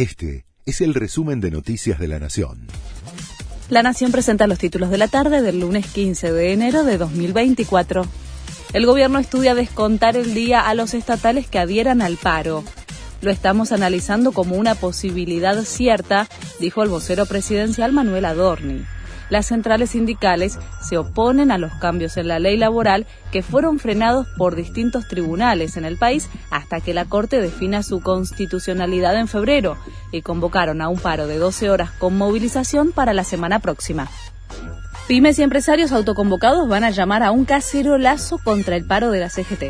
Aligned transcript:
Este 0.00 0.46
es 0.64 0.80
el 0.80 0.94
resumen 0.94 1.42
de 1.42 1.50
Noticias 1.50 1.98
de 1.98 2.08
la 2.08 2.18
Nación. 2.18 2.68
La 3.68 3.82
Nación 3.82 4.12
presenta 4.12 4.46
los 4.46 4.58
títulos 4.58 4.88
de 4.88 4.96
la 4.96 5.08
tarde 5.08 5.42
del 5.42 5.60
lunes 5.60 5.86
15 5.88 6.32
de 6.32 6.54
enero 6.54 6.84
de 6.84 6.96
2024. 6.96 8.06
El 8.72 8.86
gobierno 8.86 9.18
estudia 9.18 9.54
descontar 9.54 10.16
el 10.16 10.32
día 10.32 10.66
a 10.66 10.74
los 10.74 10.94
estatales 10.94 11.48
que 11.48 11.58
adhieran 11.58 12.00
al 12.00 12.16
paro. 12.16 12.64
Lo 13.20 13.30
estamos 13.30 13.72
analizando 13.72 14.32
como 14.32 14.56
una 14.56 14.74
posibilidad 14.74 15.62
cierta, 15.64 16.28
dijo 16.60 16.82
el 16.82 16.88
vocero 16.88 17.26
presidencial 17.26 17.92
Manuel 17.92 18.24
Adorni 18.24 18.86
las 19.30 19.46
centrales 19.46 19.90
sindicales 19.90 20.58
se 20.80 20.98
oponen 20.98 21.50
a 21.50 21.58
los 21.58 21.72
cambios 21.74 22.16
en 22.16 22.28
la 22.28 22.38
ley 22.38 22.56
laboral 22.56 23.06
que 23.32 23.42
fueron 23.42 23.78
frenados 23.78 24.26
por 24.36 24.56
distintos 24.56 25.08
tribunales 25.08 25.76
en 25.76 25.84
el 25.84 25.96
país 25.96 26.28
hasta 26.50 26.80
que 26.80 26.92
la 26.92 27.06
Corte 27.06 27.40
defina 27.40 27.82
su 27.82 28.02
constitucionalidad 28.02 29.16
en 29.18 29.28
febrero 29.28 29.78
y 30.12 30.22
convocaron 30.22 30.82
a 30.82 30.88
un 30.88 30.98
paro 30.98 31.26
de 31.26 31.38
12 31.38 31.70
horas 31.70 31.90
con 31.92 32.18
movilización 32.18 32.92
para 32.92 33.14
la 33.14 33.24
semana 33.24 33.60
próxima. 33.60 34.08
Pymes 35.08 35.38
y 35.38 35.42
empresarios 35.42 35.92
autoconvocados 35.92 36.68
van 36.68 36.84
a 36.84 36.90
llamar 36.90 37.22
a 37.22 37.30
un 37.30 37.44
cacerolazo 37.44 38.38
contra 38.38 38.76
el 38.76 38.84
paro 38.84 39.10
de 39.10 39.20
la 39.20 39.28
CGT. 39.28 39.64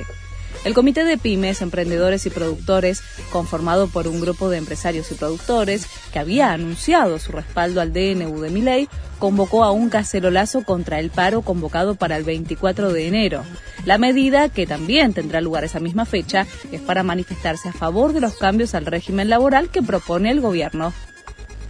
El 0.62 0.74
Comité 0.74 1.04
de 1.04 1.16
Pymes, 1.16 1.62
Emprendedores 1.62 2.26
y 2.26 2.30
Productores, 2.30 3.02
conformado 3.32 3.88
por 3.88 4.06
un 4.06 4.20
grupo 4.20 4.50
de 4.50 4.58
empresarios 4.58 5.10
y 5.10 5.14
productores 5.14 5.86
que 6.12 6.18
había 6.18 6.52
anunciado 6.52 7.18
su 7.18 7.32
respaldo 7.32 7.80
al 7.80 7.94
DNU 7.94 8.40
de 8.40 8.50
Miley, 8.50 8.88
convocó 9.18 9.64
a 9.64 9.72
un 9.72 9.88
cacerolazo 9.88 10.62
contra 10.62 10.98
el 10.98 11.08
paro 11.08 11.40
convocado 11.40 11.94
para 11.94 12.18
el 12.18 12.24
24 12.24 12.92
de 12.92 13.08
enero. 13.08 13.42
La 13.86 13.96
medida, 13.96 14.50
que 14.50 14.66
también 14.66 15.14
tendrá 15.14 15.40
lugar 15.40 15.64
esa 15.64 15.80
misma 15.80 16.04
fecha, 16.04 16.46
es 16.70 16.80
para 16.82 17.02
manifestarse 17.02 17.70
a 17.70 17.72
favor 17.72 18.12
de 18.12 18.20
los 18.20 18.36
cambios 18.36 18.74
al 18.74 18.84
régimen 18.84 19.30
laboral 19.30 19.70
que 19.70 19.82
propone 19.82 20.30
el 20.30 20.42
gobierno. 20.42 20.92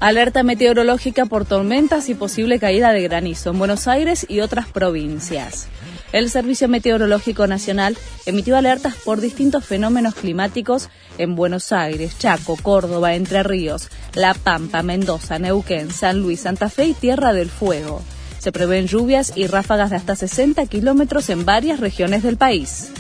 Alerta 0.01 0.43
meteorológica 0.43 1.27
por 1.27 1.45
tormentas 1.45 2.09
y 2.09 2.15
posible 2.15 2.59
caída 2.59 2.93
de 2.93 3.03
granizo 3.03 3.51
en 3.51 3.59
Buenos 3.59 3.87
Aires 3.87 4.27
y 4.29 4.41
otras 4.41 4.67
provincias. 4.67 5.69
El 6.13 6.29
Servicio 6.29 6.69
Meteorológico 6.69 7.47
Nacional 7.47 7.97
emitió 8.27 8.57
alertas 8.57 8.97
por 8.97 9.21
distintos 9.21 9.65
fenómenos 9.65 10.15
climáticos 10.15 10.89
en 11.19 11.37
Buenos 11.37 11.71
Aires, 11.71 12.19
Chaco, 12.19 12.57
Córdoba, 12.61 13.15
Entre 13.15 13.45
Ríos, 13.45 13.89
La 14.15 14.35
Pampa, 14.35 14.83
Mendoza, 14.83 15.39
Neuquén, 15.39 15.93
San 15.93 16.21
Luis, 16.21 16.41
Santa 16.41 16.69
Fe 16.69 16.87
y 16.87 16.95
Tierra 16.95 17.33
del 17.33 17.49
Fuego. 17.49 18.03
Se 18.41 18.51
prevén 18.51 18.89
lluvias 18.89 19.35
y 19.37 19.47
ráfagas 19.47 19.91
de 19.91 19.97
hasta 19.97 20.17
60 20.17 20.67
kilómetros 20.67 21.31
en 21.31 21.45
varias 21.45 21.79
regiones 21.79 22.25
del 22.25 22.37
país. 22.37 22.91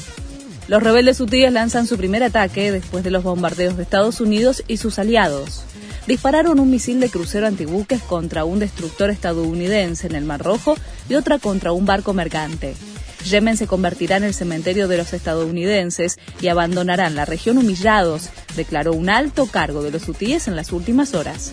Los 0.68 0.80
rebeldes 0.80 1.20
hutíes 1.20 1.52
lanzan 1.52 1.88
su 1.88 1.96
primer 1.96 2.22
ataque 2.22 2.70
después 2.70 3.02
de 3.02 3.10
los 3.10 3.24
bombardeos 3.24 3.76
de 3.76 3.82
Estados 3.82 4.20
Unidos 4.20 4.62
y 4.68 4.76
sus 4.76 5.00
aliados. 5.00 5.64
Dispararon 6.06 6.60
un 6.60 6.70
misil 6.70 7.00
de 7.00 7.10
crucero 7.10 7.48
antibuques 7.48 8.02
contra 8.02 8.44
un 8.44 8.60
destructor 8.60 9.10
estadounidense 9.10 10.06
en 10.06 10.14
el 10.14 10.24
Mar 10.24 10.42
Rojo 10.42 10.76
y 11.08 11.14
otra 11.16 11.40
contra 11.40 11.72
un 11.72 11.86
barco 11.86 12.14
mercante. 12.14 12.76
Yemen 13.24 13.56
se 13.56 13.66
convertirá 13.66 14.16
en 14.16 14.24
el 14.24 14.34
cementerio 14.34 14.88
de 14.88 14.96
los 14.96 15.12
estadounidenses 15.12 16.18
y 16.40 16.48
abandonarán 16.48 17.14
la 17.14 17.24
región 17.24 17.58
humillados, 17.58 18.30
declaró 18.56 18.92
un 18.92 19.10
alto 19.10 19.46
cargo 19.46 19.82
de 19.82 19.90
los 19.90 20.08
hutíes 20.08 20.48
en 20.48 20.56
las 20.56 20.72
últimas 20.72 21.14
horas. 21.14 21.52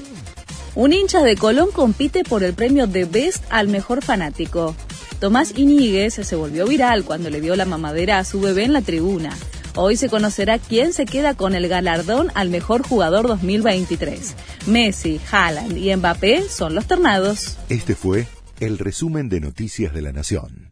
Un 0.76 0.94
hincha 0.94 1.24
de 1.24 1.36
Colón 1.36 1.72
compite 1.72 2.24
por 2.24 2.44
el 2.44 2.54
premio 2.54 2.88
de 2.88 3.06
Best 3.06 3.44
al 3.50 3.68
mejor 3.68 4.04
fanático. 4.04 4.76
Tomás 5.20 5.54
Iñiguez 5.58 6.14
se 6.14 6.36
volvió 6.36 6.68
viral 6.68 7.04
cuando 7.04 7.30
le 7.30 7.42
dio 7.42 7.56
la 7.56 7.66
mamadera 7.66 8.20
a 8.20 8.24
su 8.24 8.40
bebé 8.40 8.64
en 8.64 8.74
la 8.74 8.82
tribuna. 8.82 9.36
Hoy 9.76 9.96
se 9.96 10.10
conocerá 10.10 10.60
quién 10.60 10.94
se 10.94 11.06
queda 11.06 11.36
con 11.36 11.56
el 11.56 11.68
galardón 11.68 12.32
al 12.36 12.50
mejor 12.50 12.88
jugador 12.88 13.28
2023. 13.28 14.36
Messi, 14.68 15.20
Haaland 15.32 15.78
y 15.78 15.96
Mbappé 15.96 16.44
son 16.50 16.76
los 16.76 16.86
ternados. 16.86 17.58
Este 17.70 17.96
fue 17.96 18.28
el 18.60 18.78
resumen 18.78 19.30
de 19.30 19.40
Noticias 19.40 19.94
de 19.94 20.02
la 20.02 20.12
Nación. 20.12 20.67